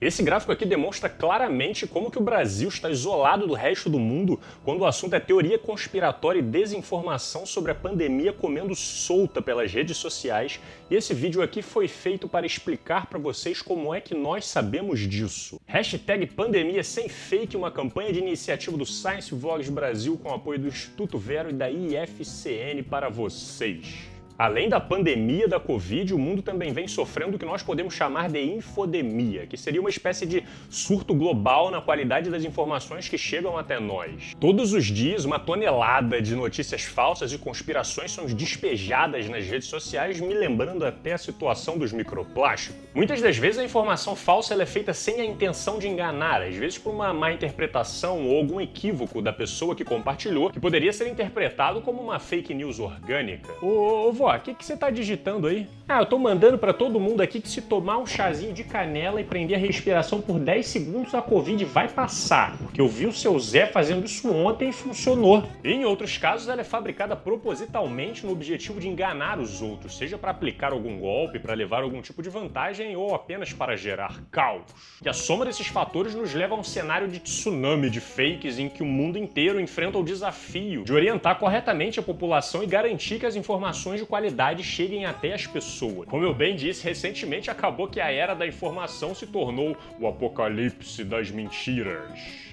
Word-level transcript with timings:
Esse 0.00 0.22
gráfico 0.22 0.52
aqui 0.52 0.64
demonstra 0.64 1.08
claramente 1.08 1.84
como 1.84 2.08
que 2.08 2.18
o 2.18 2.22
Brasil 2.22 2.68
está 2.68 2.88
isolado 2.88 3.48
do 3.48 3.54
resto 3.54 3.90
do 3.90 3.98
mundo 3.98 4.38
quando 4.64 4.82
o 4.82 4.86
assunto 4.86 5.14
é 5.14 5.18
teoria 5.18 5.58
conspiratória 5.58 6.38
e 6.38 6.42
desinformação 6.42 7.44
sobre 7.44 7.72
a 7.72 7.74
pandemia 7.74 8.32
comendo 8.32 8.76
solta 8.76 9.42
pelas 9.42 9.72
redes 9.72 9.96
sociais, 9.96 10.60
e 10.88 10.94
esse 10.94 11.12
vídeo 11.12 11.42
aqui 11.42 11.62
foi 11.62 11.88
feito 11.88 12.28
para 12.28 12.46
explicar 12.46 13.06
para 13.06 13.18
vocês 13.18 13.60
como 13.60 13.92
é 13.92 14.00
que 14.00 14.14
nós 14.14 14.46
sabemos 14.46 15.00
disso. 15.00 15.60
Hashtag 15.66 16.26
pandemia 16.26 16.84
sem 16.84 17.08
fake, 17.08 17.56
uma 17.56 17.72
campanha 17.72 18.12
de 18.12 18.20
iniciativa 18.20 18.76
do 18.76 18.86
Science 18.86 19.34
Vlogs 19.34 19.68
Brasil 19.68 20.16
com 20.16 20.32
apoio 20.32 20.60
do 20.60 20.68
Instituto 20.68 21.18
Vero 21.18 21.50
e 21.50 21.52
da 21.52 21.68
IFCN 21.68 22.84
para 22.88 23.08
vocês. 23.08 24.17
Além 24.38 24.68
da 24.68 24.78
pandemia 24.78 25.48
da 25.48 25.58
Covid, 25.58 26.14
o 26.14 26.18
mundo 26.18 26.42
também 26.42 26.72
vem 26.72 26.86
sofrendo 26.86 27.34
o 27.34 27.38
que 27.40 27.44
nós 27.44 27.60
podemos 27.60 27.92
chamar 27.92 28.28
de 28.28 28.40
infodemia, 28.40 29.48
que 29.48 29.56
seria 29.56 29.80
uma 29.80 29.90
espécie 29.90 30.24
de 30.24 30.44
surto 30.70 31.12
global 31.12 31.72
na 31.72 31.80
qualidade 31.80 32.30
das 32.30 32.44
informações 32.44 33.08
que 33.08 33.18
chegam 33.18 33.58
até 33.58 33.80
nós. 33.80 34.36
Todos 34.38 34.72
os 34.72 34.84
dias, 34.84 35.24
uma 35.24 35.40
tonelada 35.40 36.22
de 36.22 36.36
notícias 36.36 36.84
falsas 36.84 37.32
e 37.32 37.38
conspirações 37.38 38.12
são 38.12 38.26
despejadas 38.26 39.28
nas 39.28 39.44
redes 39.44 39.66
sociais, 39.66 40.20
me 40.20 40.32
lembrando 40.32 40.86
até 40.86 41.14
a 41.14 41.18
situação 41.18 41.76
dos 41.76 41.92
microplásticos. 41.92 42.80
Muitas 42.94 43.20
das 43.20 43.36
vezes 43.36 43.58
a 43.58 43.64
informação 43.64 44.14
falsa 44.14 44.54
é 44.54 44.66
feita 44.66 44.94
sem 44.94 45.20
a 45.20 45.24
intenção 45.24 45.80
de 45.80 45.88
enganar, 45.88 46.42
às 46.42 46.54
vezes 46.54 46.78
por 46.78 46.94
uma 46.94 47.12
má 47.12 47.32
interpretação 47.32 48.24
ou 48.28 48.36
algum 48.36 48.60
equívoco 48.60 49.20
da 49.20 49.32
pessoa 49.32 49.74
que 49.74 49.84
compartilhou, 49.84 50.48
que 50.48 50.60
poderia 50.60 50.92
ser 50.92 51.08
interpretado 51.08 51.80
como 51.80 52.00
uma 52.00 52.20
fake 52.20 52.54
news 52.54 52.78
orgânica. 52.78 53.52
Ô, 53.60 54.06
ô, 54.06 54.12
o 54.36 54.40
que, 54.40 54.54
que 54.54 54.64
você 54.64 54.76
tá 54.76 54.90
digitando 54.90 55.46
aí? 55.46 55.66
Ah, 55.90 56.00
eu 56.00 56.06
tô 56.06 56.18
mandando 56.18 56.58
para 56.58 56.74
todo 56.74 57.00
mundo 57.00 57.22
aqui 57.22 57.40
que 57.40 57.48
se 57.48 57.62
tomar 57.62 57.96
um 57.96 58.04
chazinho 58.04 58.52
de 58.52 58.62
canela 58.62 59.22
e 59.22 59.24
prender 59.24 59.56
a 59.56 59.60
respiração 59.60 60.20
por 60.20 60.38
10 60.38 60.66
segundos, 60.66 61.14
a 61.14 61.22
Covid 61.22 61.64
vai 61.64 61.88
passar. 61.88 62.58
Porque 62.58 62.78
eu 62.78 62.86
vi 62.86 63.06
o 63.06 63.12
seu 63.12 63.38
Zé 63.38 63.66
fazendo 63.66 64.04
isso 64.04 64.30
ontem 64.30 64.68
e 64.68 64.72
funcionou. 64.72 65.44
E 65.64 65.72
em 65.72 65.86
outros 65.86 66.18
casos, 66.18 66.46
ela 66.46 66.60
é 66.60 66.64
fabricada 66.64 67.16
propositalmente 67.16 68.26
no 68.26 68.32
objetivo 68.32 68.78
de 68.78 68.86
enganar 68.86 69.38
os 69.38 69.62
outros, 69.62 69.96
seja 69.96 70.18
para 70.18 70.30
aplicar 70.30 70.72
algum 70.72 70.98
golpe, 70.98 71.38
para 71.38 71.54
levar 71.54 71.82
algum 71.82 72.02
tipo 72.02 72.22
de 72.22 72.28
vantagem 72.28 72.94
ou 72.94 73.14
apenas 73.14 73.54
para 73.54 73.74
gerar 73.74 74.20
caos. 74.30 74.64
E 75.02 75.08
a 75.08 75.14
soma 75.14 75.46
desses 75.46 75.68
fatores 75.68 76.14
nos 76.14 76.34
leva 76.34 76.54
a 76.54 76.58
um 76.58 76.64
cenário 76.64 77.08
de 77.08 77.18
tsunami 77.18 77.88
de 77.88 78.00
fakes 78.00 78.58
em 78.58 78.68
que 78.68 78.82
o 78.82 78.86
mundo 78.86 79.16
inteiro 79.16 79.58
enfrenta 79.58 79.96
o 79.96 80.04
desafio 80.04 80.84
de 80.84 80.92
orientar 80.92 81.38
corretamente 81.38 81.98
a 81.98 82.02
população 82.02 82.62
e 82.62 82.66
garantir 82.66 83.18
que 83.18 83.24
as 83.24 83.34
informações 83.34 84.00
de 84.00 84.04
qualidade 84.04 84.17
qualidade 84.18 84.64
cheguem 84.64 85.06
até 85.06 85.32
as 85.32 85.46
pessoas. 85.46 86.08
Como 86.08 86.24
eu 86.24 86.34
bem 86.34 86.56
disse, 86.56 86.82
recentemente 86.82 87.52
acabou 87.52 87.86
que 87.86 88.00
a 88.00 88.10
era 88.10 88.34
da 88.34 88.44
informação 88.44 89.14
se 89.14 89.28
tornou 89.28 89.76
o 90.00 90.08
apocalipse 90.08 91.04
das 91.04 91.30
mentiras. 91.30 92.02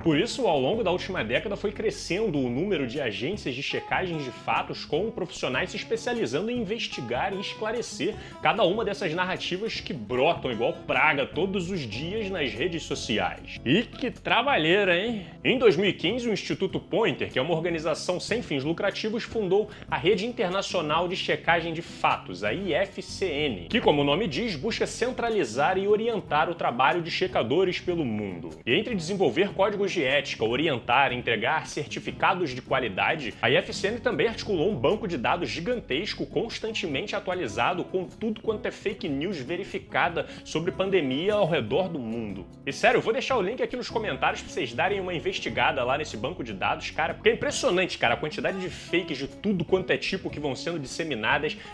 Por 0.04 0.20
isso, 0.20 0.46
ao 0.46 0.60
longo 0.60 0.84
da 0.84 0.92
última 0.92 1.24
década 1.24 1.56
foi 1.56 1.72
crescendo 1.72 2.38
o 2.38 2.50
número 2.52 2.86
de 2.86 3.02
agências 3.02 3.56
de 3.56 3.64
checagem 3.64 4.20
de 4.20 4.30
fatos 4.30 4.86
com 4.86 5.10
profissionais 5.10 5.72
se 5.72 5.78
especializando 5.78 6.52
em 6.52 6.60
investigar 6.60 7.34
e 7.34 7.40
esclarecer 7.40 8.14
cada 8.44 8.64
uma 8.64 8.86
dessas 8.86 9.12
narrativas 9.16 9.80
que 9.80 9.94
brotam 9.94 10.52
igual 10.52 10.74
praga 10.86 11.26
todos 11.26 11.72
os 11.72 11.80
dias 11.80 12.30
nas 12.30 12.52
redes 12.54 12.84
sociais. 12.84 13.60
E 13.66 13.82
que 13.82 14.12
trabalheira, 14.12 14.96
hein? 14.96 15.26
Em 15.44 15.58
2015, 15.58 16.30
o 16.30 16.34
Instituto 16.34 16.80
Pointer, 16.80 17.32
que 17.32 17.40
é 17.40 17.42
uma 17.42 17.56
organização 17.56 18.20
sem 18.20 18.44
fins 18.44 18.64
lucrativos, 18.64 19.24
fundou 19.24 19.68
a 19.90 19.98
Rede 19.98 20.28
Internacional 20.28 21.08
de 21.08 21.16
Checagem 21.16 21.55
De 21.56 21.82
Fatos, 21.82 22.44
a 22.44 22.54
IFCN, 22.54 23.68
que, 23.70 23.80
como 23.80 24.02
o 24.02 24.04
nome 24.04 24.28
diz, 24.28 24.58
busca 24.58 24.86
centralizar 24.86 25.78
e 25.78 25.88
orientar 25.88 26.50
o 26.50 26.56
trabalho 26.56 27.02
de 27.02 27.10
checadores 27.10 27.80
pelo 27.80 28.04
mundo. 28.04 28.50
E 28.66 28.74
entre 28.74 28.94
desenvolver 28.94 29.54
códigos 29.54 29.94
de 29.94 30.04
ética, 30.04 30.44
orientar 30.44 31.14
entregar 31.14 31.66
certificados 31.66 32.50
de 32.50 32.62
qualidade, 32.62 33.34
a 33.42 33.50
IFCN 33.50 34.00
também 34.02 34.28
articulou 34.28 34.70
um 34.70 34.76
banco 34.76 35.08
de 35.08 35.18
dados 35.18 35.50
gigantesco, 35.50 36.26
constantemente 36.26 37.16
atualizado 37.16 37.86
com 37.86 38.06
tudo 38.06 38.42
quanto 38.42 38.66
é 38.66 38.72
fake 38.72 39.08
news 39.08 39.38
verificada 39.38 40.28
sobre 40.44 40.74
pandemia 40.74 41.36
ao 41.36 41.48
redor 41.48 41.88
do 41.88 42.00
mundo. 42.00 42.46
E 42.66 42.74
sério, 42.74 42.98
eu 42.98 43.02
vou 43.02 43.14
deixar 43.14 43.38
o 43.38 43.42
link 43.42 43.64
aqui 43.64 43.78
nos 43.78 43.90
comentários 43.90 44.42
pra 44.42 44.52
vocês 44.52 44.74
darem 44.74 45.00
uma 45.00 45.14
investigada 45.14 45.84
lá 45.84 45.98
nesse 45.98 46.18
banco 46.18 46.44
de 46.44 46.54
dados, 46.54 46.92
cara, 46.92 47.14
porque 47.14 47.30
é 47.30 47.34
impressionante, 47.34 47.98
cara, 47.98 48.16
a 48.16 48.18
quantidade 48.18 48.60
de 48.60 48.70
fakes 48.70 49.18
de 49.18 49.28
tudo 49.28 49.64
quanto 49.64 49.92
é 49.92 49.98
tipo 49.98 50.30
que 50.30 50.40
vão 50.40 50.56
sendo 50.56 50.80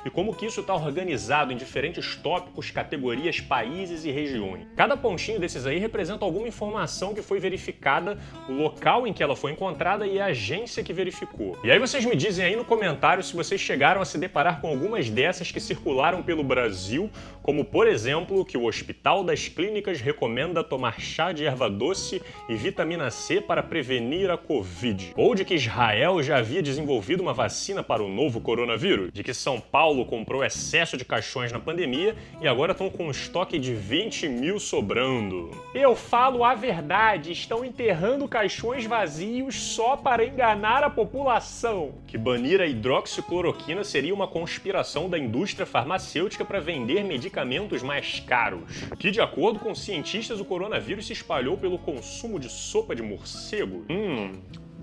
e 0.05 0.09
como 0.09 0.35
que 0.35 0.45
isso 0.45 0.61
está 0.61 0.73
organizado 0.73 1.53
em 1.53 1.57
diferentes 1.57 2.15
tópicos, 2.15 2.71
categorias, 2.71 3.39
países 3.39 4.05
e 4.05 4.11
regiões. 4.11 4.65
Cada 4.75 4.97
pontinho 4.97 5.39
desses 5.39 5.65
aí 5.65 5.77
representa 5.77 6.25
alguma 6.25 6.47
informação 6.47 7.13
que 7.13 7.21
foi 7.21 7.39
verificada, 7.39 8.17
o 8.49 8.53
local 8.53 9.05
em 9.05 9.13
que 9.13 9.21
ela 9.21 9.35
foi 9.35 9.51
encontrada 9.51 10.07
e 10.07 10.19
a 10.19 10.25
agência 10.25 10.83
que 10.83 10.93
verificou. 10.93 11.57
E 11.63 11.71
aí 11.71 11.79
vocês 11.79 12.05
me 12.05 12.15
dizem 12.15 12.45
aí 12.45 12.55
no 12.55 12.65
comentário 12.65 13.23
se 13.23 13.35
vocês 13.35 13.61
chegaram 13.61 14.01
a 14.01 14.05
se 14.05 14.17
deparar 14.17 14.61
com 14.61 14.67
algumas 14.67 15.09
dessas 15.09 15.51
que 15.51 15.59
circularam 15.59 16.23
pelo 16.23 16.43
Brasil, 16.43 17.09
como 17.41 17.63
por 17.65 17.87
exemplo 17.87 18.45
que 18.45 18.57
o 18.57 18.65
Hospital 18.65 19.23
das 19.23 19.47
Clínicas 19.47 19.99
recomenda 19.99 20.63
tomar 20.63 20.99
chá 20.99 21.31
de 21.31 21.45
erva 21.45 21.69
doce 21.69 22.21
e 22.49 22.55
vitamina 22.55 23.09
C 23.11 23.41
para 23.41 23.63
prevenir 23.63 24.29
a 24.29 24.37
Covid, 24.37 25.13
ou 25.15 25.35
de 25.35 25.43
que 25.43 25.55
Israel 25.55 26.21
já 26.23 26.37
havia 26.37 26.61
desenvolvido 26.61 27.21
uma 27.21 27.33
vacina 27.33 27.83
para 27.83 28.03
o 28.03 28.09
novo 28.09 28.39
coronavírus, 28.41 29.11
de 29.11 29.23
que 29.23 29.33
São 29.33 29.50
Paulo 29.59 30.05
comprou 30.05 30.43
excesso 30.43 30.95
de 30.95 31.03
caixões 31.03 31.51
na 31.51 31.59
pandemia 31.59 32.15
e 32.39 32.47
agora 32.47 32.71
estão 32.71 32.89
com 32.89 33.07
um 33.07 33.11
estoque 33.11 33.57
de 33.57 33.73
20 33.73 34.29
mil 34.29 34.59
sobrando. 34.59 35.51
Eu 35.73 35.95
falo 35.95 36.43
a 36.43 36.53
verdade, 36.53 37.31
estão 37.31 37.65
enterrando 37.65 38.27
caixões 38.27 38.85
vazios 38.85 39.55
só 39.55 39.97
para 39.97 40.23
enganar 40.23 40.83
a 40.83 40.89
população. 40.89 41.93
Que 42.07 42.17
banir 42.17 42.61
a 42.61 42.65
hidroxicloroquina 42.65 43.83
seria 43.83 44.13
uma 44.13 44.27
conspiração 44.27 45.09
da 45.09 45.17
indústria 45.17 45.65
farmacêutica 45.65 46.45
para 46.45 46.59
vender 46.59 47.03
medicamentos 47.03 47.81
mais 47.81 48.19
caros. 48.19 48.61
Que, 48.99 49.11
de 49.11 49.21
acordo 49.21 49.59
com 49.59 49.73
cientistas, 49.73 50.39
o 50.39 50.45
coronavírus 50.45 51.07
se 51.07 51.13
espalhou 51.13 51.57
pelo 51.57 51.77
consumo 51.77 52.39
de 52.39 52.49
sopa 52.49 52.95
de 52.95 53.01
morcego. 53.01 53.85
Hum, 53.89 54.33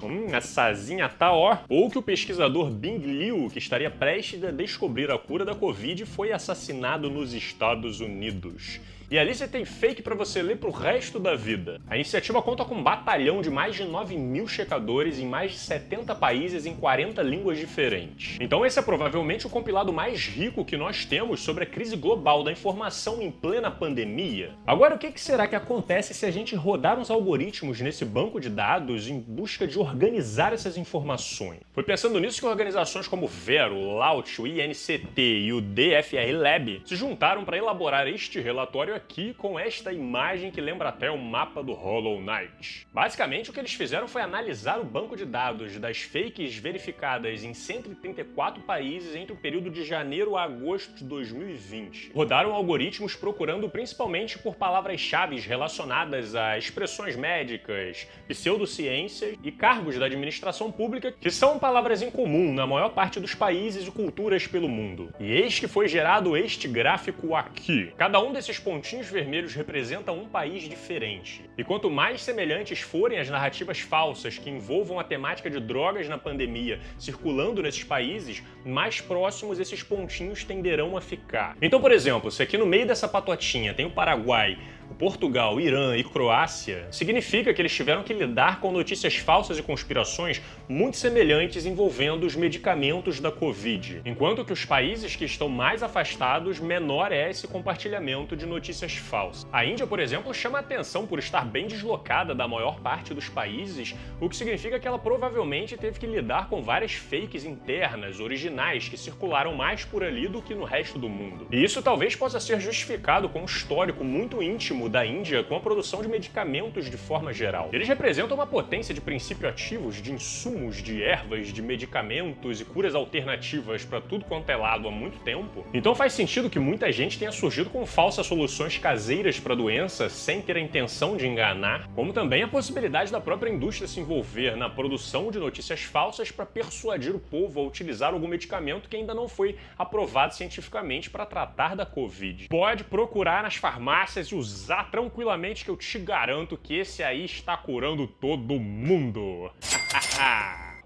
Hum, 0.07 0.41
sazinha 0.41 1.09
tá 1.09 1.33
ó. 1.33 1.59
Ou 1.69 1.91
que 1.91 1.99
o 1.99 2.03
pesquisador 2.03 2.71
Bing 2.71 2.99
Liu, 2.99 3.49
que 3.51 3.59
estaria 3.59 3.91
prestes 3.91 4.45
a 4.45 4.51
descobrir 4.51 5.11
a 5.11 5.19
cura 5.19 5.45
da 5.45 5.55
Covid, 5.55 6.05
foi 6.07 6.33
assassinado 6.33 7.11
nos 7.11 7.33
Estados 7.35 8.01
Unidos. 8.01 8.81
E 9.11 9.19
ali 9.19 9.35
você 9.35 9.49
tem 9.49 9.65
fake 9.65 10.03
para 10.03 10.15
você 10.15 10.43
ler 10.43 10.59
pro 10.59 10.71
resto 10.71 11.19
da 11.19 11.35
vida. 11.35 11.81
A 11.89 11.95
iniciativa 11.95 12.43
conta 12.43 12.63
com 12.63 12.75
um 12.75 12.83
batalhão 12.83 13.41
de 13.41 13.49
mais 13.49 13.75
de 13.75 13.83
9 13.85 14.19
mil 14.19 14.47
checadores 14.47 15.19
em 15.19 15.27
mais 15.27 15.53
de 15.53 15.57
70 15.57 16.15
países 16.15 16.67
em 16.67 16.75
40 16.75 17.23
línguas 17.23 17.57
diferentes. 17.57 18.37
Então 18.39 18.67
esse 18.67 18.79
é 18.79 18.83
provavelmente 18.83 19.47
o 19.47 19.51
compilado 19.51 19.95
mais 19.95 20.27
rico 20.27 20.63
que 20.63 20.77
nós 20.77 21.07
temos 21.07 21.41
sobre 21.41 21.65
a 21.65 21.67
crise 21.67 21.97
global 21.97 22.45
da 22.45 22.53
informação 22.53 23.23
em 23.23 23.31
plena 23.31 23.71
pandemia. 23.71 24.53
Agora, 24.67 24.97
o 24.97 24.99
que 24.99 25.19
será 25.19 25.47
que 25.47 25.57
acontece 25.57 26.13
se 26.13 26.27
a 26.27 26.31
gente 26.31 26.55
rodar 26.55 26.99
uns 26.99 27.11
algoritmos 27.11 27.81
nesse 27.81 28.05
banco 28.05 28.39
de 28.39 28.51
dados 28.51 29.09
em 29.09 29.19
busca 29.19 29.67
de 29.67 29.79
organizar 29.79 30.53
essas 30.53 30.77
informações? 30.77 31.61
Foi 31.73 31.83
pensando 31.83 32.21
nisso 32.21 32.41
que 32.41 32.47
organizações 32.47 33.09
como 33.09 33.27
Vero, 33.27 33.97
Laut, 33.97 34.39
o 34.43 34.47
INCT 34.47 35.19
e 35.19 35.53
o 35.55 35.63
DFR 35.63 36.31
Lab 36.37 36.83
se 36.85 36.95
juntaram 36.95 37.43
para 37.43 37.57
elaborar 37.57 38.07
este 38.07 38.39
relatório 38.39 38.98
aqui 38.99 39.33
com 39.35 39.59
esta 39.59 39.93
imagem 39.93 40.51
que 40.51 40.61
lembra 40.61 40.89
até 40.89 41.11
o 41.11 41.17
mapa 41.17 41.63
do 41.63 41.73
Hollow 41.73 42.21
Knight. 42.21 42.87
Basicamente, 42.93 43.49
o 43.49 43.53
que 43.53 43.61
eles 43.61 43.73
fizeram 43.73 44.09
foi 44.09 44.21
analisar 44.21 44.81
o 44.81 44.85
banco 44.85 45.17
de 45.17 45.25
dados 45.25 45.79
das 45.79 46.03
fakes 46.03 46.57
verificadas 46.57 47.45
em 47.45 47.55
134 47.55 48.63
países 48.65 49.15
entre 49.15 49.33
o 49.33 49.37
período 49.37 49.71
de 49.71 49.85
janeiro 49.85 50.37
a 50.37 50.43
agosto 50.43 50.97
de 50.97 51.05
2020. 51.05 52.11
Rodaram 52.13 52.53
algoritmos 52.53 53.15
procurando 53.15 53.69
principalmente 53.71 54.39
por 54.39 54.57
palavras-chave 54.57 55.39
relacionadas 55.39 56.35
a 56.35 56.59
expressões 56.59 57.15
médicas, 57.15 58.07
pseudociências 58.27 59.39
e 59.43 59.53
cargos 59.53 59.97
da 59.97 60.07
administração 60.07 60.73
pública, 60.73 61.13
que 61.13 61.31
são 61.31 61.59
palavras 61.59 62.03
em 62.03 62.11
comum 62.11 62.53
na 62.53 62.67
maior 62.67 62.91
parte 62.91 63.21
dos 63.21 63.35
países 63.35 63.87
e 63.87 63.91
culturas 63.91 64.47
pelo 64.47 64.69
mundo. 64.69 65.15
E 65.21 65.31
eis 65.31 65.61
que 65.61 65.69
foi 65.69 65.87
gerado 65.87 66.37
este 66.37 66.67
gráfico 66.67 67.37
aqui. 67.37 67.93
Cada 67.97 68.21
um 68.21 68.33
desses 68.33 68.59
pontinhos 68.59 68.88
pontinhos 68.89 69.11
vermelhos 69.11 69.55
representam 69.55 70.19
um 70.19 70.27
país 70.27 70.63
diferente. 70.63 71.45
E 71.59 71.63
quanto 71.63 71.91
mais 71.91 72.23
semelhantes 72.23 72.81
forem 72.81 73.19
as 73.19 73.29
narrativas 73.29 73.81
falsas 73.81 74.39
que 74.39 74.49
envolvam 74.49 74.99
a 74.99 75.05
temática 75.05 75.51
de 75.51 75.61
drogas 75.61 76.09
na 76.09 76.17
pandemia 76.17 76.81
circulando 76.99 77.63
nesses 77.63 77.85
países, 77.85 78.43
mais 78.65 78.99
próximos 78.99 79.61
esses 79.61 79.83
pontinhos 79.83 80.43
tenderão 80.43 80.97
a 80.97 81.03
ficar. 81.03 81.55
Então, 81.61 81.83
por 81.83 81.93
exemplo, 81.93 82.31
se 82.31 82.43
aqui 82.43 82.57
no 82.57 82.65
meio 82.65 82.87
dessa 82.87 83.07
patotinha 83.07 83.75
tem 83.75 83.85
o 83.85 83.91
Paraguai 83.91 84.57
Portugal, 84.95 85.61
Irã 85.61 85.97
e 85.97 86.03
Croácia, 86.03 86.89
significa 86.91 87.53
que 87.53 87.61
eles 87.61 87.75
tiveram 87.75 88.03
que 88.03 88.13
lidar 88.13 88.61
com 88.61 88.73
notícias 88.73 89.17
falsas 89.17 89.59
e 89.59 89.63
conspirações 89.63 90.41
muito 90.69 90.97
semelhantes 90.97 91.67
envolvendo 91.67 92.25
os 92.25 92.35
medicamentos 92.35 93.21
da 93.21 93.31
Covid. 93.31 94.03
Enquanto 94.05 94.45
que 94.45 94.53
os 94.53 94.65
países 94.65 95.15
que 95.15 95.25
estão 95.25 95.49
mais 95.49 95.83
afastados, 95.83 96.59
menor 96.59 97.13
é 97.13 97.31
esse 97.31 97.47
compartilhamento 97.47 98.37
de 98.37 98.47
notícias 98.47 98.95
falsas. 98.97 99.47
A 99.53 99.65
Índia, 99.65 99.87
por 99.87 100.01
exemplo, 100.01 100.33
chama 100.35 100.59
atenção 100.59 101.07
por 101.07 101.19
estar 101.19 101.45
bem 101.45 101.67
deslocada 101.67 102.35
da 102.35 102.49
maior 102.49 102.81
parte 102.81 103.15
dos 103.15 103.29
países, 103.29 103.95
o 104.21 104.29
que 104.29 104.37
significa 104.37 104.79
que 104.79 104.89
ela 104.89 104.99
provavelmente 104.99 105.77
teve 105.77 105.99
que 105.99 106.07
lidar 106.07 106.49
com 106.49 106.63
várias 106.63 106.95
fakes 106.95 107.45
internas, 107.45 108.21
originais, 108.21 108.89
que 108.89 108.97
circularam 108.97 109.55
mais 109.55 109.85
por 109.85 110.03
ali 110.03 110.29
do 110.29 110.43
que 110.43 110.55
no 110.55 110.65
resto 110.65 110.99
do 110.99 111.09
mundo. 111.09 111.47
E 111.51 111.63
isso 111.63 111.83
talvez 111.83 112.17
possa 112.17 112.41
ser 112.41 112.61
justificado 112.61 113.29
com 113.29 113.43
um 113.43 113.45
histórico 113.45 114.05
muito 114.05 114.43
íntimo 114.43 114.78
da 114.87 115.07
Índia 115.07 115.43
com 115.43 115.57
a 115.57 115.61
produção 115.61 116.03
de 116.03 116.09
medicamentos 116.09 116.91
de 116.91 116.99
forma 116.99 117.33
geral. 117.33 117.71
Eles 117.73 117.89
representam 117.89 118.37
uma 118.37 118.47
potência 118.47 118.93
de 118.93 119.01
princípio 119.01 119.49
ativos, 119.49 120.03
de 120.03 120.13
insumos, 120.13 120.83
de 120.83 121.03
ervas, 121.03 121.49
de 121.49 121.63
medicamentos 121.63 122.61
e 122.61 122.67
curas 122.67 122.95
alternativas 122.95 123.83
para 123.87 124.03
tudo 124.03 124.27
quanto 124.27 124.51
é 124.51 124.57
lado 124.57 124.87
há 124.87 124.91
muito 124.91 125.19
tempo. 125.21 125.65
Então 125.73 125.95
faz 125.95 126.13
sentido 126.13 126.51
que 126.51 126.59
muita 126.59 126.93
gente 126.93 127.19
tenha 127.19 127.33
surgido 127.33 127.71
com 127.71 127.87
falsas 127.87 128.27
soluções 128.27 128.77
caseiras 128.77 129.41
para 129.41 129.55
a 129.55 129.57
doença 129.57 130.11
sem 130.11 130.43
ter 130.43 130.59
a 130.59 130.61
intenção 130.61 131.17
de 131.17 131.27
enganar, 131.27 131.89
como 131.95 132.13
também 132.13 132.43
a 132.43 132.49
possibilidade 132.49 133.11
da 133.11 133.21
própria 133.21 133.51
indústria 133.51 133.89
se 133.89 134.01
envolver 134.01 134.57
na 134.57 134.69
produção 134.69 135.31
de 135.31 135.39
notícias 135.39 135.81
falsas 135.81 136.31
para 136.31 136.45
persuadir 136.45 137.15
o 137.15 137.19
povo 137.19 137.61
a 137.61 137.65
utilizar 137.65 138.13
algum 138.13 138.29
medicamento 138.29 138.89
que 138.89 138.97
ainda 138.97 139.15
não 139.15 139.29
foi 139.29 139.57
aprovado 139.79 140.35
cientificamente 140.35 141.09
para 141.09 141.25
tratar 141.25 141.75
da 141.75 141.87
Covid. 141.87 142.49
Pode 142.49 142.85
procurar 142.85 143.43
nas 143.43 143.57
farmácias 143.57 144.29
e 144.29 144.35
usar 144.35 144.68
tranquilamente 144.91 145.65
que 145.65 145.71
eu 145.71 145.77
te 145.77 145.99
garanto 145.99 146.57
que 146.57 146.75
esse 146.75 147.03
aí 147.03 147.25
está 147.25 147.57
curando 147.57 148.07
todo 148.07 148.59
mundo. 148.59 149.51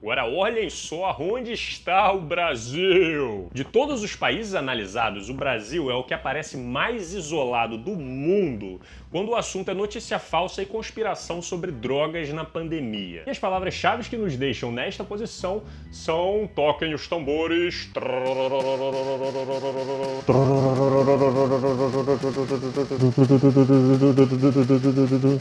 Agora 0.02 0.26
olhem 0.26 0.68
só 0.68 1.16
onde 1.20 1.52
está 1.52 2.12
o 2.12 2.20
Brasil! 2.20 3.48
De 3.52 3.62
todos 3.62 4.02
os 4.02 4.16
países 4.16 4.52
analisados, 4.52 5.28
o 5.28 5.34
Brasil 5.34 5.88
é 5.92 5.94
o 5.94 6.02
que 6.02 6.12
aparece 6.12 6.56
mais 6.56 7.14
isolado 7.14 7.78
do 7.78 7.94
mundo 7.94 8.80
quando 9.12 9.28
o 9.28 9.36
assunto 9.36 9.70
é 9.70 9.74
notícia 9.74 10.18
falsa 10.18 10.60
e 10.60 10.66
conspiração 10.66 11.40
sobre 11.40 11.70
drogas 11.70 12.30
na 12.30 12.44
pandemia. 12.44 13.22
E 13.26 13.30
as 13.30 13.38
palavras-chave 13.38 14.08
que 14.08 14.16
nos 14.16 14.36
deixam 14.36 14.72
nesta 14.72 15.04
posição 15.04 15.62
são 15.92 16.50
toquem 16.52 16.94
os 16.94 17.06
tambores. 17.06 17.88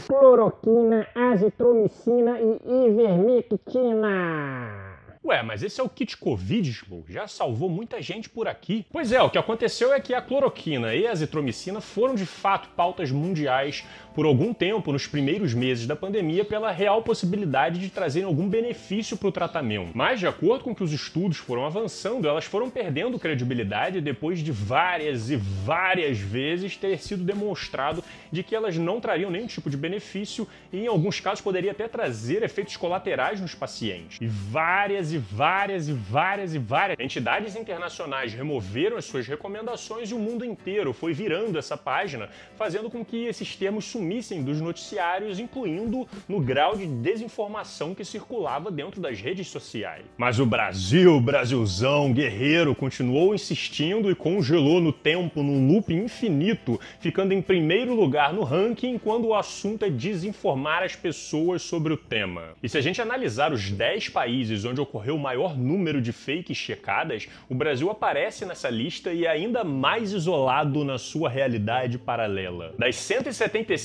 Cloroquina, 0.06 1.06
azitromicina 1.14 2.38
e 2.40 2.88
ivermectina. 2.88 4.92
Ué, 5.24 5.40
mas 5.40 5.62
esse 5.62 5.80
é 5.80 5.84
o 5.84 5.88
kit 5.88 6.16
Covid, 6.16 6.84
pô. 6.88 7.04
já 7.08 7.28
salvou 7.28 7.68
muita 7.68 8.02
gente 8.02 8.28
por 8.28 8.48
aqui. 8.48 8.84
Pois 8.90 9.12
é, 9.12 9.22
o 9.22 9.30
que 9.30 9.38
aconteceu 9.38 9.92
é 9.92 10.00
que 10.00 10.12
a 10.12 10.20
cloroquina 10.20 10.96
e 10.96 11.06
a 11.06 11.12
azitromicina 11.12 11.80
foram 11.80 12.16
de 12.16 12.26
fato 12.26 12.70
pautas 12.70 13.12
mundiais 13.12 13.84
por 14.14 14.26
algum 14.26 14.52
tempo 14.52 14.92
nos 14.92 15.06
primeiros 15.06 15.54
meses 15.54 15.86
da 15.86 15.96
pandemia 15.96 16.44
pela 16.44 16.70
real 16.70 17.02
possibilidade 17.02 17.80
de 17.80 17.88
trazerem 17.88 18.26
algum 18.26 18.48
benefício 18.48 19.16
para 19.16 19.28
o 19.28 19.32
tratamento. 19.32 19.90
Mas, 19.94 20.20
de 20.20 20.26
acordo 20.26 20.64
com 20.64 20.74
que 20.74 20.82
os 20.82 20.92
estudos 20.92 21.38
foram 21.38 21.64
avançando, 21.64 22.28
elas 22.28 22.44
foram 22.44 22.68
perdendo 22.68 23.18
credibilidade 23.18 24.00
depois 24.00 24.40
de 24.40 24.52
várias 24.52 25.30
e 25.30 25.36
várias 25.36 26.18
vezes 26.18 26.76
ter 26.76 26.98
sido 26.98 27.24
demonstrado 27.24 28.04
de 28.30 28.42
que 28.42 28.54
elas 28.54 28.76
não 28.76 29.00
trariam 29.00 29.30
nenhum 29.30 29.46
tipo 29.46 29.70
de 29.70 29.76
benefício 29.76 30.46
e, 30.72 30.80
em 30.80 30.86
alguns 30.86 31.20
casos, 31.20 31.40
poderia 31.40 31.72
até 31.72 31.88
trazer 31.88 32.42
efeitos 32.42 32.76
colaterais 32.76 33.40
nos 33.40 33.54
pacientes. 33.54 34.18
E 34.20 34.26
várias 34.26 35.12
e 35.12 35.18
várias 35.18 35.88
e 35.88 35.92
várias 35.92 36.54
e 36.54 36.58
várias 36.58 36.98
entidades 37.00 37.56
internacionais 37.56 38.34
removeram 38.34 38.96
as 38.96 39.04
suas 39.04 39.26
recomendações 39.26 40.10
e 40.10 40.14
o 40.14 40.18
mundo 40.18 40.44
inteiro 40.44 40.92
foi 40.92 41.12
virando 41.12 41.58
essa 41.58 41.76
página, 41.76 42.28
fazendo 42.56 42.90
com 42.90 43.04
que 43.04 43.24
esses 43.24 43.56
termos 43.56 43.84
sumissem 43.86 44.01
dos 44.42 44.60
noticiários, 44.60 45.38
incluindo 45.38 46.06
no 46.28 46.40
grau 46.40 46.76
de 46.76 46.86
desinformação 46.86 47.94
que 47.94 48.04
circulava 48.04 48.70
dentro 48.70 49.00
das 49.00 49.20
redes 49.20 49.48
sociais. 49.48 50.04
Mas 50.16 50.38
o 50.38 50.46
Brasil, 50.46 51.20
Brasilzão, 51.20 52.12
guerreiro, 52.12 52.74
continuou 52.74 53.34
insistindo 53.34 54.10
e 54.10 54.14
congelou 54.14 54.80
no 54.80 54.92
tempo 54.92 55.42
num 55.42 55.66
loop 55.66 55.92
infinito, 55.92 56.80
ficando 57.00 57.32
em 57.32 57.42
primeiro 57.42 57.94
lugar 57.94 58.32
no 58.32 58.42
ranking 58.42 58.98
quando 58.98 59.28
o 59.28 59.34
assunto 59.34 59.84
é 59.84 59.90
desinformar 59.90 60.82
as 60.82 60.96
pessoas 60.96 61.62
sobre 61.62 61.92
o 61.92 61.96
tema. 61.96 62.54
E 62.62 62.68
se 62.68 62.78
a 62.78 62.80
gente 62.80 63.00
analisar 63.00 63.52
os 63.52 63.70
10 63.70 64.08
países 64.10 64.64
onde 64.64 64.80
ocorreu 64.80 65.16
o 65.16 65.18
maior 65.18 65.56
número 65.56 66.00
de 66.00 66.12
fakes 66.12 66.56
checadas, 66.56 67.28
o 67.48 67.54
Brasil 67.54 67.90
aparece 67.90 68.44
nessa 68.44 68.70
lista 68.70 69.12
e 69.12 69.26
é 69.26 69.30
ainda 69.30 69.64
mais 69.64 70.12
isolado 70.12 70.84
na 70.84 70.98
sua 70.98 71.28
realidade 71.28 71.98
paralela. 71.98 72.74
Das 72.78 72.96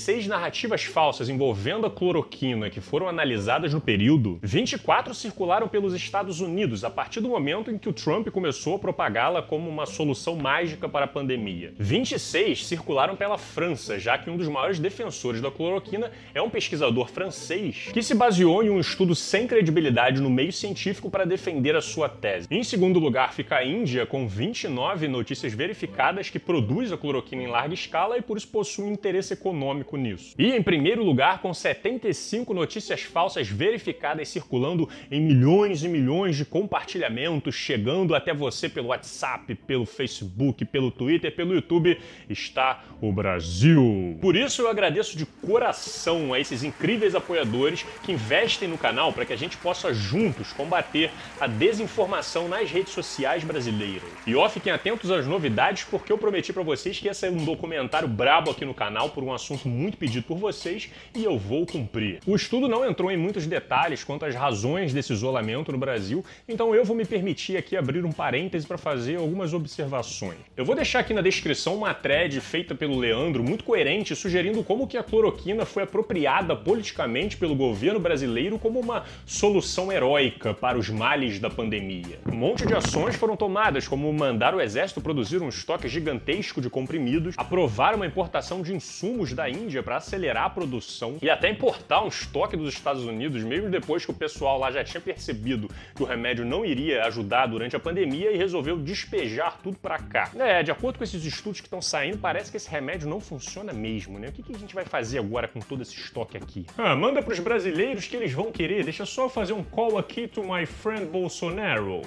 176 0.07 0.27
narrativas 0.27 0.83
falsas 0.85 1.27
envolvendo 1.27 1.85
a 1.85 1.91
cloroquina 1.91 2.69
que 2.69 2.79
foram 2.79 3.09
analisadas 3.09 3.73
no 3.73 3.81
período, 3.81 4.39
24 4.41 5.13
circularam 5.13 5.67
pelos 5.67 5.93
Estados 5.93 6.39
Unidos 6.39 6.85
a 6.85 6.89
partir 6.89 7.19
do 7.19 7.27
momento 7.27 7.69
em 7.69 7.77
que 7.77 7.89
o 7.89 7.93
Trump 7.93 8.29
começou 8.29 8.75
a 8.75 8.79
propagá-la 8.79 9.41
como 9.41 9.69
uma 9.69 9.85
solução 9.85 10.37
mágica 10.37 10.87
para 10.87 11.03
a 11.03 11.07
pandemia. 11.09 11.73
26 11.77 12.65
circularam 12.65 13.17
pela 13.17 13.37
França, 13.37 13.99
já 13.99 14.17
que 14.17 14.29
um 14.29 14.37
dos 14.37 14.47
maiores 14.47 14.79
defensores 14.79 15.41
da 15.41 15.51
cloroquina 15.51 16.09
é 16.33 16.41
um 16.41 16.49
pesquisador 16.49 17.09
francês 17.09 17.89
que 17.91 18.01
se 18.01 18.15
baseou 18.15 18.63
em 18.63 18.69
um 18.69 18.79
estudo 18.79 19.13
sem 19.13 19.45
credibilidade 19.45 20.21
no 20.21 20.29
meio 20.29 20.53
científico 20.53 21.09
para 21.09 21.25
defender 21.25 21.75
a 21.75 21.81
sua 21.81 22.07
tese. 22.07 22.47
Em 22.49 22.63
segundo 22.63 22.97
lugar 22.97 23.33
fica 23.33 23.57
a 23.57 23.65
Índia, 23.65 24.05
com 24.05 24.25
29 24.25 25.09
notícias 25.09 25.53
verificadas 25.53 26.29
que 26.29 26.39
produz 26.39 26.93
a 26.93 26.97
cloroquina 26.97 27.43
em 27.43 27.47
larga 27.47 27.73
escala 27.73 28.17
e 28.17 28.21
por 28.21 28.37
isso 28.37 28.47
possui 28.47 28.85
um 28.85 28.93
interesse 28.93 29.33
econômico 29.33 29.96
nisso. 29.97 30.35
E 30.37 30.51
em 30.51 30.61
primeiro 30.61 31.03
lugar, 31.03 31.41
com 31.41 31.53
75 31.53 32.53
notícias 32.53 33.01
falsas 33.01 33.47
verificadas 33.47 34.29
circulando 34.29 34.89
em 35.11 35.21
milhões 35.21 35.83
e 35.83 35.89
milhões 35.89 36.35
de 36.35 36.45
compartilhamentos, 36.45 37.55
chegando 37.55 38.15
até 38.15 38.33
você 38.33 38.69
pelo 38.69 38.87
WhatsApp, 38.87 39.53
pelo 39.55 39.85
Facebook, 39.85 40.63
pelo 40.65 40.91
Twitter, 40.91 41.35
pelo 41.35 41.53
YouTube, 41.53 41.99
está 42.29 42.83
o 43.01 43.11
Brasil. 43.11 44.17
Por 44.21 44.35
isso 44.35 44.61
eu 44.61 44.69
agradeço 44.69 45.17
de 45.17 45.25
coração 45.25 46.33
a 46.33 46.39
esses 46.39 46.63
incríveis 46.63 47.15
apoiadores 47.15 47.85
que 48.03 48.11
investem 48.11 48.67
no 48.67 48.77
canal 48.77 49.13
para 49.13 49.25
que 49.25 49.33
a 49.33 49.37
gente 49.37 49.57
possa 49.57 49.93
juntos 49.93 50.53
combater 50.53 51.11
a 51.39 51.47
desinformação 51.47 52.47
nas 52.47 52.69
redes 52.69 52.93
sociais 52.93 53.43
brasileiras. 53.43 54.09
E 54.25 54.35
ó, 54.35 54.47
fiquem 54.49 54.71
atentos 54.73 55.11
às 55.11 55.25
novidades, 55.25 55.83
porque 55.83 56.11
eu 56.11 56.17
prometi 56.17 56.51
para 56.51 56.63
vocês 56.63 56.99
que 56.99 57.05
ia 57.05 57.13
sair 57.13 57.31
um 57.31 57.45
documentário 57.45 58.07
brabo 58.07 58.51
aqui 58.51 58.65
no 58.65 58.73
canal 58.73 59.09
por 59.09 59.23
um 59.23 59.33
assunto 59.33 59.67
muito 59.67 59.86
pedido 59.95 60.25
por 60.25 60.37
vocês 60.37 60.89
e 61.15 61.23
eu 61.23 61.37
vou 61.37 61.65
cumprir. 61.65 62.19
O 62.25 62.35
estudo 62.35 62.67
não 62.67 62.83
entrou 62.83 63.09
em 63.09 63.15
muitos 63.15 63.47
detalhes 63.47 64.03
quanto 64.03 64.25
às 64.25 64.35
razões 64.35 64.93
desse 64.93 65.13
isolamento 65.13 65.71
no 65.71 65.77
Brasil, 65.77 66.25
então 66.49 66.75
eu 66.75 66.83
vou 66.83 66.95
me 66.95 67.05
permitir 67.05 67.55
aqui 67.55 67.77
abrir 67.77 68.03
um 68.03 68.11
parêntese 68.11 68.65
para 68.67 68.77
fazer 68.77 69.17
algumas 69.17 69.53
observações. 69.53 70.39
Eu 70.57 70.65
vou 70.65 70.75
deixar 70.75 70.99
aqui 70.99 71.13
na 71.13 71.21
descrição 71.21 71.75
uma 71.75 71.93
thread 71.93 72.41
feita 72.41 72.73
pelo 72.73 72.97
Leandro, 72.97 73.43
muito 73.43 73.63
coerente, 73.63 74.15
sugerindo 74.15 74.63
como 74.63 74.87
que 74.87 74.97
a 74.97 75.03
cloroquina 75.03 75.65
foi 75.65 75.83
apropriada 75.83 76.55
politicamente 76.55 77.37
pelo 77.37 77.55
governo 77.55 77.99
brasileiro 77.99 78.57
como 78.57 78.79
uma 78.79 79.05
solução 79.25 79.91
heróica 79.91 80.53
para 80.53 80.77
os 80.77 80.89
males 80.89 81.39
da 81.39 81.49
pandemia. 81.49 82.19
Um 82.31 82.35
monte 82.35 82.65
de 82.65 82.73
ações 82.73 83.15
foram 83.15 83.37
tomadas, 83.37 83.87
como 83.87 84.11
mandar 84.11 84.55
o 84.55 84.61
exército 84.61 85.01
produzir 85.01 85.41
um 85.41 85.49
estoque 85.49 85.87
gigantesco 85.87 86.59
de 86.59 86.69
comprimidos, 86.69 87.35
aprovar 87.37 87.95
uma 87.95 88.05
importação 88.05 88.61
de 88.61 88.73
insumos 88.73 89.33
da 89.33 89.49
Índia 89.49 89.76
para 89.81 89.97
acelerar 89.97 90.45
a 90.45 90.49
produção 90.49 91.17
e 91.21 91.29
até 91.29 91.49
importar 91.49 92.03
um 92.03 92.07
estoque 92.07 92.55
dos 92.55 92.73
Estados 92.73 93.03
Unidos, 93.03 93.43
mesmo 93.43 93.69
depois 93.69 94.05
que 94.05 94.11
o 94.11 94.13
pessoal 94.13 94.59
lá 94.59 94.71
já 94.71 94.83
tinha 94.83 95.01
percebido 95.01 95.69
que 95.95 96.03
o 96.03 96.05
remédio 96.05 96.45
não 96.45 96.65
iria 96.65 97.05
ajudar 97.05 97.47
durante 97.47 97.75
a 97.75 97.79
pandemia 97.79 98.31
e 98.31 98.37
resolveu 98.37 98.77
despejar 98.77 99.59
tudo 99.61 99.77
para 99.77 99.99
cá. 99.99 100.31
É, 100.37 100.63
de 100.63 100.71
acordo 100.71 100.97
com 100.97 101.03
esses 101.03 101.23
estudos 101.25 101.59
que 101.59 101.67
estão 101.67 101.81
saindo, 101.81 102.17
parece 102.17 102.51
que 102.51 102.57
esse 102.57 102.69
remédio 102.69 103.07
não 103.07 103.19
funciona 103.19 103.73
mesmo, 103.73 104.19
né? 104.19 104.29
O 104.29 104.31
que, 104.31 104.43
que 104.43 104.55
a 104.55 104.57
gente 104.57 104.73
vai 104.73 104.85
fazer 104.85 105.19
agora 105.19 105.47
com 105.47 105.59
todo 105.59 105.81
esse 105.81 105.95
estoque 105.95 106.37
aqui? 106.37 106.65
Ah, 106.77 106.95
manda 106.95 107.21
para 107.21 107.33
os 107.33 107.39
brasileiros 107.39 108.07
que 108.07 108.15
eles 108.15 108.31
vão 108.31 108.51
querer. 108.51 108.83
Deixa 108.83 109.05
só 109.05 109.25
eu 109.25 109.29
fazer 109.29 109.53
um 109.53 109.63
call 109.63 109.97
aqui 109.97 110.27
to 110.27 110.43
my 110.43 110.65
friend 110.65 111.05
Bolsonaro. 111.05 112.01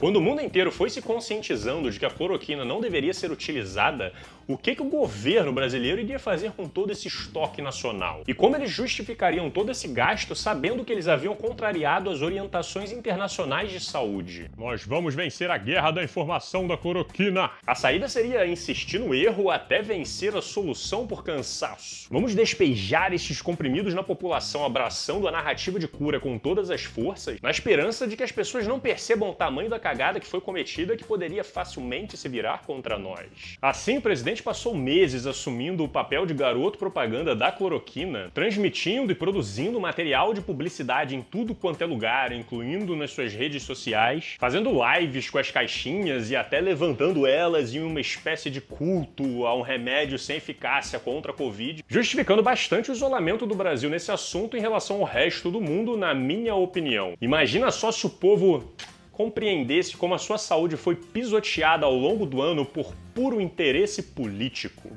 Quando 0.00 0.16
o 0.16 0.20
mundo 0.20 0.40
inteiro 0.40 0.70
foi 0.70 0.88
se 0.90 1.02
conscientizando 1.02 1.90
de 1.90 1.98
que 1.98 2.06
a 2.06 2.10
cloroquina 2.10 2.64
não 2.64 2.80
deveria 2.80 3.12
ser 3.12 3.32
utilizada, 3.32 4.12
o 4.46 4.56
que, 4.56 4.74
que 4.74 4.80
o 4.80 4.88
governo 4.88 5.52
brasileiro 5.52 6.00
iria 6.00 6.18
fazer 6.20 6.52
com 6.52 6.68
todo 6.68 6.92
esse 6.92 7.08
estoque 7.08 7.60
nacional? 7.60 8.22
E 8.26 8.32
como 8.32 8.56
eles 8.56 8.70
justificariam 8.70 9.50
todo 9.50 9.72
esse 9.72 9.88
gasto 9.88 10.36
sabendo 10.36 10.84
que 10.84 10.92
eles 10.92 11.08
haviam 11.08 11.34
contrariado 11.34 12.08
as 12.08 12.22
orientações 12.22 12.92
internacionais 12.92 13.72
de 13.72 13.80
saúde? 13.80 14.50
Nós 14.56 14.84
vamos 14.84 15.14
vencer 15.16 15.50
a 15.50 15.58
guerra 15.58 15.90
da 15.90 16.04
informação 16.04 16.66
da 16.66 16.76
cloroquina. 16.76 17.50
A 17.66 17.74
saída 17.74 18.08
seria 18.08 18.46
insistir 18.46 19.00
no 19.00 19.12
erro 19.12 19.50
até 19.50 19.82
vencer 19.82 20.34
a 20.36 20.40
solução 20.40 21.06
por 21.06 21.24
cansaço. 21.24 22.06
Vamos 22.08 22.34
despejar 22.34 23.12
estes 23.12 23.42
comprimidos 23.42 23.92
na 23.92 24.02
população, 24.04 24.64
abraçando 24.64 25.26
a 25.26 25.32
narrativa 25.32 25.78
de 25.78 25.88
cura 25.88 26.20
com 26.20 26.38
todas 26.38 26.70
as 26.70 26.84
forças, 26.84 27.38
na 27.42 27.50
esperança 27.50 28.06
de 28.06 28.16
que 28.16 28.22
as 28.22 28.32
pessoas 28.32 28.66
não 28.66 28.78
percebam 28.78 29.30
o 29.30 29.34
tamanho 29.34 29.68
da 29.68 29.78
cagada 29.88 30.20
que 30.20 30.26
foi 30.26 30.38
cometida 30.38 30.98
que 30.98 31.04
poderia 31.04 31.42
facilmente 31.42 32.14
se 32.14 32.28
virar 32.28 32.62
contra 32.66 32.98
nós. 32.98 33.56
Assim, 33.62 33.96
o 33.96 34.02
presidente 34.02 34.42
passou 34.42 34.74
meses 34.74 35.26
assumindo 35.26 35.82
o 35.82 35.88
papel 35.88 36.26
de 36.26 36.34
garoto 36.34 36.76
propaganda 36.76 37.34
da 37.34 37.50
cloroquina, 37.50 38.30
transmitindo 38.34 39.10
e 39.10 39.14
produzindo 39.14 39.80
material 39.80 40.34
de 40.34 40.42
publicidade 40.42 41.16
em 41.16 41.22
tudo 41.22 41.54
quanto 41.54 41.80
é 41.80 41.86
lugar, 41.86 42.32
incluindo 42.32 42.94
nas 42.94 43.12
suas 43.12 43.32
redes 43.32 43.62
sociais, 43.62 44.36
fazendo 44.38 44.70
lives 44.70 45.30
com 45.30 45.38
as 45.38 45.50
caixinhas 45.50 46.30
e 46.30 46.36
até 46.36 46.60
levantando 46.60 47.26
elas 47.26 47.74
em 47.74 47.80
uma 47.80 48.00
espécie 48.00 48.50
de 48.50 48.60
culto 48.60 49.46
a 49.46 49.54
um 49.56 49.62
remédio 49.62 50.18
sem 50.18 50.36
eficácia 50.36 50.98
contra 50.98 51.32
a 51.32 51.34
Covid, 51.34 51.82
justificando 51.88 52.42
bastante 52.42 52.90
o 52.90 52.92
isolamento 52.92 53.46
do 53.46 53.54
Brasil 53.54 53.88
nesse 53.88 54.12
assunto 54.12 54.54
em 54.54 54.60
relação 54.60 54.96
ao 54.96 55.04
resto 55.04 55.50
do 55.50 55.62
mundo, 55.62 55.96
na 55.96 56.12
minha 56.12 56.54
opinião. 56.54 57.14
Imagina 57.22 57.70
só 57.70 57.90
se 57.90 58.04
o 58.04 58.10
povo 58.10 58.74
compreendesse 59.18 59.96
como 59.96 60.14
a 60.14 60.18
sua 60.18 60.38
saúde 60.38 60.76
foi 60.76 60.94
pisoteada 60.94 61.84
ao 61.84 61.92
longo 61.92 62.24
do 62.24 62.40
ano 62.40 62.64
por 62.64 62.94
puro 63.18 63.40
interesse 63.40 64.00
político. 64.00 64.92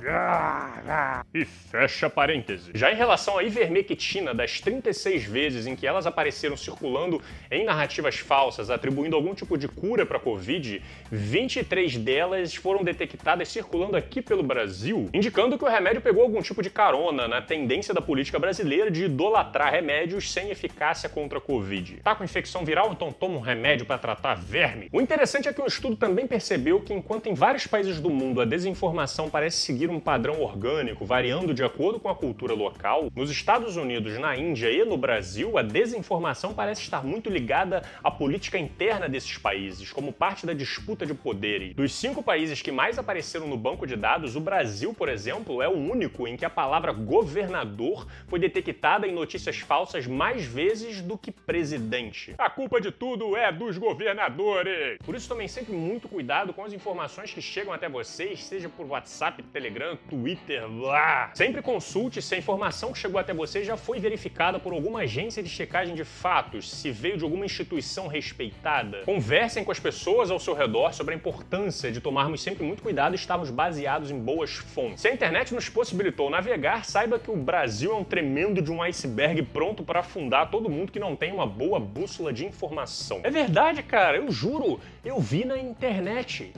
E 1.34 1.44
fecha 1.44 2.08
parênteses. 2.08 2.70
Já 2.72 2.92
em 2.92 2.96
relação 2.96 3.40
à 3.40 3.44
ivermectina, 3.44 4.32
das 4.32 4.60
36 4.60 5.24
vezes 5.24 5.66
em 5.66 5.76
que 5.76 5.88
elas 5.88 6.06
apareceram 6.06 6.56
circulando 6.56 7.20
em 7.50 7.66
narrativas 7.66 8.20
falsas, 8.20 8.70
atribuindo 8.70 9.16
algum 9.16 9.34
tipo 9.34 9.58
de 9.58 9.68
cura 9.68 10.06
para 10.06 10.18
a 10.18 10.20
Covid, 10.20 10.84
23 11.12 11.98
delas 11.98 12.54
foram 12.54 12.84
detectadas 12.84 13.48
circulando 13.48 13.98
aqui 13.98 14.22
pelo 14.22 14.44
Brasil, 14.44 15.10
indicando 15.12 15.58
que 15.58 15.66
o 15.66 15.68
remédio 15.68 16.00
pegou 16.00 16.22
algum 16.22 16.44
tipo 16.44 16.62
de 16.62 16.70
carona 16.70 17.28
na 17.28 17.42
tendência 17.42 17.92
da 17.92 18.04
política 18.04 18.38
brasileira 18.38 18.92
de 18.92 19.06
idolatrar 19.06 19.72
remédios 19.72 20.32
sem 20.32 20.52
eficácia 20.52 21.10
contra 21.10 21.40
a 21.40 21.42
Covid. 21.42 22.02
Tá 22.04 22.14
com 22.14 22.24
infecção 22.24 22.64
viral? 22.64 22.92
Então 22.92 23.12
toma 23.12 23.38
um 23.38 23.42
remédio 23.42 23.84
para 23.84 23.98
tratar 23.98 24.36
verme. 24.36 24.90
O 24.94 25.02
interessante 25.02 25.50
é 25.50 25.54
que 25.54 25.62
um 25.62 25.66
estudo 25.66 25.96
também 25.96 26.28
percebeu 26.28 26.82
que 26.82 26.94
enquanto 26.94 27.26
em 27.26 27.34
vários 27.34 27.66
países 27.66 28.00
do 28.00 28.11
mundo 28.12 28.42
a 28.42 28.46
desinformação 28.46 29.30
parece 29.30 29.58
seguir 29.58 29.90
um 29.90 30.00
padrão 30.00 30.42
orgânico, 30.42 31.06
variando 31.06 31.54
de 31.54 31.64
acordo 31.64 32.00
com 32.00 32.10
a 32.10 32.16
cultura 32.16 32.54
local, 32.54 33.10
nos 33.16 33.32
Estados 33.32 33.78
Unidos, 33.78 34.20
na 34.20 34.38
Índia 34.38 34.70
e 34.70 34.84
no 34.84 34.98
Brasil, 34.98 35.58
a 35.58 35.62
desinformação 35.62 36.54
parece 36.54 36.82
estar 36.82 37.04
muito 37.04 37.30
ligada 37.30 37.82
à 38.04 38.12
política 38.12 38.58
interna 38.58 39.08
desses 39.08 39.38
países, 39.38 39.92
como 39.92 40.12
parte 40.12 40.46
da 40.46 40.54
disputa 40.54 41.06
de 41.06 41.14
poderes. 41.14 41.74
Dos 41.74 41.94
cinco 41.94 42.22
países 42.22 42.62
que 42.62 42.72
mais 42.72 43.00
apareceram 43.00 43.48
no 43.48 43.58
banco 43.58 43.88
de 43.88 43.96
dados, 43.96 44.36
o 44.36 44.40
Brasil, 44.40 44.94
por 44.94 45.08
exemplo, 45.08 45.62
é 45.62 45.68
o 45.68 45.78
único 45.78 46.28
em 46.28 46.36
que 46.36 46.46
a 46.46 46.50
palavra 46.50 46.92
governador 46.92 48.08
foi 48.28 48.40
detectada 48.40 49.08
em 49.08 49.14
notícias 49.14 49.60
falsas 49.60 50.06
mais 50.06 50.46
vezes 50.46 51.02
do 51.02 51.18
que 51.18 51.32
presidente. 51.32 52.34
A 52.38 52.50
culpa 52.50 52.82
de 52.82 52.92
tudo 52.92 53.36
é 53.36 53.52
dos 53.52 53.78
governadores. 53.78 54.98
Por 55.06 55.16
isso, 55.16 55.30
tomem 55.30 55.48
sempre 55.48 55.74
muito 55.74 56.08
cuidado 56.08 56.54
com 56.54 56.66
as 56.66 56.74
informações 56.74 57.34
que 57.34 57.42
chegam 57.42 57.74
até 57.74 57.88
você 57.88 58.01
vocês, 58.02 58.44
seja 58.44 58.68
por 58.68 58.88
WhatsApp, 58.88 59.44
Telegram, 59.44 59.96
Twitter, 60.10 60.68
lá. 60.68 61.30
Sempre 61.36 61.62
consulte 61.62 62.20
se 62.20 62.34
a 62.34 62.38
informação 62.38 62.92
que 62.92 62.98
chegou 62.98 63.20
até 63.20 63.32
você 63.32 63.64
já 63.64 63.78
foi 63.78 64.00
verificada 64.00 64.60
por 64.60 64.74
alguma 64.74 65.02
agência 65.02 65.44
de 65.44 65.50
checagem 65.50 65.94
de 65.94 66.04
fatos, 66.04 66.72
se 66.72 66.90
veio 66.90 67.18
de 67.18 67.24
alguma 67.24 67.46
instituição 67.46 68.08
respeitada. 68.08 69.04
Conversem 69.06 69.64
com 69.64 69.72
as 69.72 69.80
pessoas 69.80 70.32
ao 70.32 70.40
seu 70.40 70.56
redor 70.56 70.94
sobre 70.94 71.14
a 71.14 71.18
importância 71.18 71.92
de 71.92 72.02
tomarmos 72.02 72.42
sempre 72.42 72.64
muito 72.64 72.82
cuidado 72.82 73.14
e 73.14 73.16
estarmos 73.16 73.52
baseados 73.52 74.10
em 74.10 74.18
boas 74.18 74.52
fontes. 74.52 75.02
Se 75.02 75.08
a 75.08 75.14
internet 75.14 75.54
nos 75.54 75.70
possibilitou 75.70 76.28
navegar, 76.28 76.86
saiba 76.86 77.20
que 77.20 77.30
o 77.30 77.36
Brasil 77.36 77.92
é 77.92 77.96
um 77.96 78.04
tremendo 78.04 78.64
de 78.64 78.72
um 78.72 78.82
iceberg 78.82 79.44
pronto 79.44 79.84
para 79.84 80.00
afundar 80.00 80.50
todo 80.50 80.70
mundo 80.70 80.92
que 80.92 81.00
não 81.00 81.16
tem 81.16 81.32
uma 81.32 81.46
boa 81.46 81.80
bússola 81.80 82.34
de 82.34 82.46
informação. 82.46 83.22
É 83.24 83.30
verdade, 83.30 83.84
cara, 83.84 84.18
eu 84.18 84.32
juro, 84.32 84.80
eu 85.06 85.20
vi 85.20 85.46
na 85.46 85.60
internet. 85.60 86.52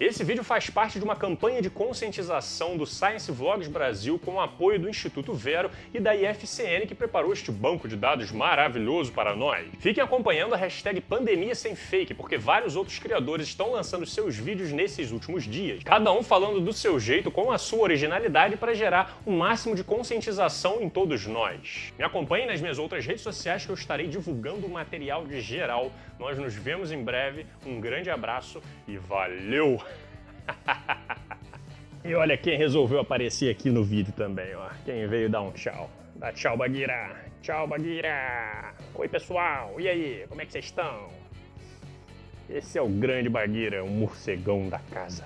Esse 0.00 0.24
vídeo 0.24 0.44
faz 0.44 0.70
parte 0.70 0.98
de 0.98 1.04
uma 1.04 1.16
campanha 1.16 1.62
de 1.62 1.70
conscientização 1.70 2.76
do 2.76 2.86
Science 2.86 3.30
Vlogs 3.30 3.68
Brasil 3.68 4.18
com 4.18 4.34
o 4.34 4.40
apoio 4.40 4.78
do 4.78 4.88
Instituto 4.88 5.32
Vero 5.32 5.70
e 5.92 6.00
da 6.00 6.14
IFCN 6.14 6.86
que 6.86 6.94
preparou 6.94 7.32
este 7.32 7.50
banco 7.50 7.88
de 7.88 7.96
dados 7.96 8.30
maravilhoso 8.32 9.12
para 9.12 9.34
nós. 9.34 9.66
Fiquem 9.78 10.02
acompanhando 10.02 10.54
a 10.54 10.56
hashtag 10.56 11.00
Pandemia 11.00 11.54
Sem 11.54 11.74
Fake, 11.74 12.14
porque 12.14 12.36
vários 12.36 12.76
outros 12.76 12.98
criadores 12.98 13.48
estão 13.48 13.72
lançando 13.72 14.06
seus 14.06 14.36
vídeos 14.36 14.72
nesses 14.72 15.10
últimos 15.10 15.44
dias, 15.44 15.82
cada 15.82 16.12
um 16.12 16.22
falando 16.22 16.60
do 16.60 16.72
seu 16.72 16.98
jeito 16.98 17.30
com 17.30 17.50
a 17.50 17.58
sua 17.58 17.80
originalidade 17.80 18.56
para 18.56 18.74
gerar 18.74 19.20
o 19.24 19.30
um 19.30 19.38
máximo 19.38 19.74
de 19.74 19.84
conscientização 19.84 20.80
em 20.80 20.88
todos 20.88 21.26
nós. 21.26 21.92
Me 21.98 22.04
acompanhem 22.04 22.46
nas 22.46 22.60
minhas 22.60 22.78
outras 22.78 23.04
redes 23.04 23.22
sociais 23.22 23.64
que 23.64 23.70
eu 23.70 23.74
estarei 23.74 24.06
divulgando 24.06 24.68
material 24.68 25.26
de 25.26 25.40
geral. 25.40 25.90
Nós 26.18 26.38
nos 26.38 26.54
vemos 26.54 26.92
em 26.92 27.02
breve. 27.02 27.46
Um 27.64 27.80
grande 27.80 28.10
abraço 28.10 28.62
e 28.86 28.96
valeu! 28.96 29.77
e 32.04 32.14
olha 32.14 32.36
quem 32.36 32.56
resolveu 32.56 33.00
aparecer 33.00 33.50
aqui 33.50 33.70
no 33.70 33.82
vídeo 33.82 34.12
também, 34.16 34.54
ó. 34.54 34.68
Quem 34.84 35.06
veio 35.06 35.28
dar 35.28 35.42
um 35.42 35.52
tchau. 35.52 35.90
Dá 36.16 36.32
tchau, 36.32 36.56
Baguira. 36.56 37.28
Tchau, 37.42 37.66
Baguira. 37.66 38.74
Oi, 38.94 39.08
pessoal. 39.08 39.74
E 39.78 39.88
aí, 39.88 40.24
como 40.28 40.40
é 40.40 40.46
que 40.46 40.52
vocês 40.52 40.64
estão? 40.64 41.08
Esse 42.48 42.78
é 42.78 42.82
o 42.82 42.88
grande 42.88 43.28
Baguira, 43.28 43.84
o 43.84 43.88
morcegão 43.88 44.68
da 44.68 44.78
casa. 44.78 45.24